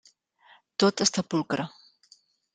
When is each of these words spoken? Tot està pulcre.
Tot 0.83 1.03
està 1.07 1.25
pulcre. 1.35 1.69